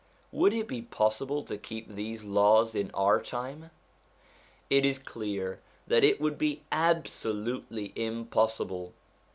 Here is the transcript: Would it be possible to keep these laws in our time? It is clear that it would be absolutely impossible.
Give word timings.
Would 0.31 0.51
it 0.53 0.67
be 0.67 0.81
possible 0.81 1.43
to 1.43 1.59
keep 1.59 1.87
these 1.87 2.23
laws 2.23 2.73
in 2.73 2.89
our 2.95 3.21
time? 3.21 3.69
It 4.67 4.83
is 4.83 4.97
clear 4.97 5.59
that 5.85 6.03
it 6.03 6.19
would 6.19 6.39
be 6.39 6.63
absolutely 6.71 7.93
impossible. 7.95 8.95